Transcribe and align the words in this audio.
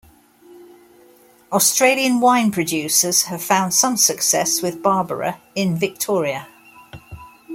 Australian 1.51 2.19
wine 2.21 2.51
producers 2.51 3.25
have 3.25 3.43
found 3.43 3.71
some 3.71 3.95
success 3.95 4.59
with 4.59 4.81
Barbera 4.81 5.39
in 5.53 5.77
Victoria. 5.77 6.47